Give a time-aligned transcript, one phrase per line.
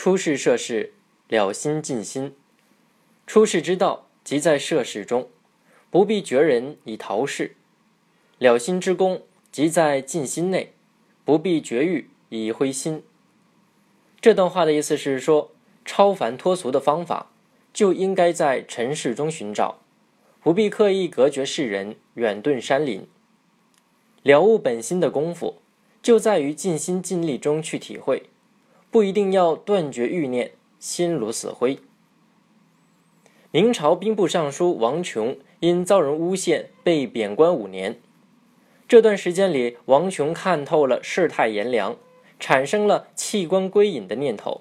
[0.00, 0.92] 出世涉世，
[1.26, 2.32] 了心尽心。
[3.26, 5.28] 出世之道，即在涉世中，
[5.90, 7.54] 不必绝人以逃世；
[8.38, 10.72] 了心之功，即在尽心内，
[11.24, 13.02] 不必绝欲以灰心。
[14.20, 15.50] 这段话的意思是说，
[15.84, 17.32] 超凡脱俗的方法，
[17.74, 19.80] 就应该在尘世中寻找，
[20.40, 23.04] 不必刻意隔绝世人，远遁山林。
[24.22, 25.56] 了悟本心的功夫，
[26.00, 28.30] 就在于尽心尽力中去体会，
[28.90, 31.78] 不一定要断绝欲念，心如死灰。
[33.50, 38.00] 明朝兵部尚书王琼因遭人诬陷被贬官五年，
[38.86, 41.96] 这段时间里，王琼看透了世态炎凉。
[42.40, 44.60] 产生了弃官归隐的念头。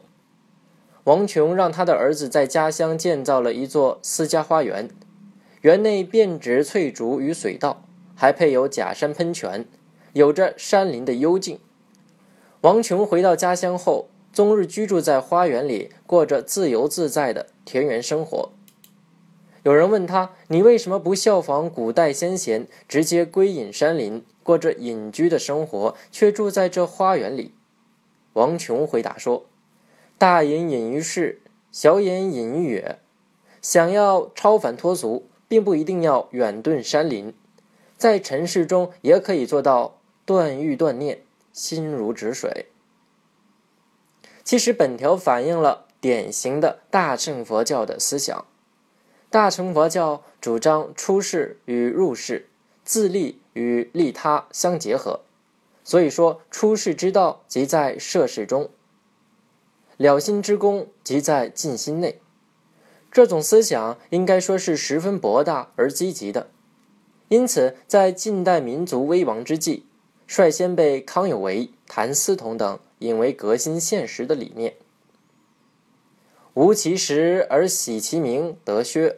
[1.03, 4.89] 王琼让他的儿子在家乡建造了一座私家花园，
[5.61, 7.83] 园内遍植翠竹与水稻，
[8.15, 9.67] 还配有假山喷泉，
[10.13, 11.59] 有着山林的幽静。
[12.61, 18.51] 王琼回到家乡后，终日居住在花园里，过着自由自在的田园生活。
[19.63, 27.55] 有人问他：“你为什么不效仿古代先贤，直接归隐山林，过着隐居的生活，却住在这花园里？”
[28.33, 29.47] 王琼回答说
[30.19, 32.99] ：“大隐隐于市，小隐隐于野。
[33.59, 37.33] 想要超凡脱俗，并不一定要远遁山林，
[37.97, 42.67] 在尘世中也可以做到断欲断念，心如止水。”
[44.47, 48.45] 其实，本条反映了典型的大乘佛教的思想。
[49.29, 52.47] 大乘佛教主张出世与入世、
[52.85, 55.19] 自利与利他相结合。
[55.83, 58.69] 所以说，出世之道即在涉世中，
[59.97, 62.21] 了心之功即在尽心内。
[63.11, 66.49] 这种思想应该说是十分博大而积极的。
[67.27, 69.85] 因此，在近代民族危亡之际，
[70.25, 74.75] 率先被康有为、谭嗣同等引为革新现实的理念。
[76.53, 79.17] 无其实而喜其名，德削；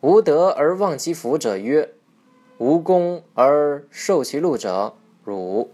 [0.00, 1.90] 无德而忘其福者，曰；
[2.58, 4.94] 无功而受其禄者。
[5.24, 5.72] 辱。